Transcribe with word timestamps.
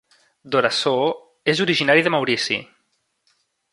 Dhorasoo 0.53 1.11
és 1.53 1.61
originari 1.67 2.07
de 2.07 2.13
Maurici. 2.17 2.61